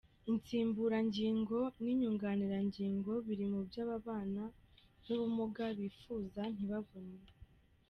Insimburangingo 0.31 1.57
n’inyunganirangingo 1.83 3.11
biri 3.25 3.45
mu 3.53 3.61
byo 3.67 3.79
aba 3.83 3.97
babana 4.05 4.43
n’ubumuga 5.05 5.65
bifuza 5.79 6.41
ntibabone. 6.55 7.25